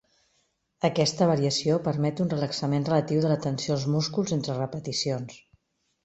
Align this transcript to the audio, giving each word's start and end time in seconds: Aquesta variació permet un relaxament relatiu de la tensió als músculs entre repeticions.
Aquesta 0.87 1.25
variació 1.31 1.75
permet 1.87 2.21
un 2.23 2.31
relaxament 2.31 2.87
relatiu 2.87 3.19
de 3.25 3.29
la 3.33 3.37
tensió 3.43 3.75
als 3.75 3.85
músculs 3.97 4.33
entre 4.39 4.57
repeticions. 4.61 5.37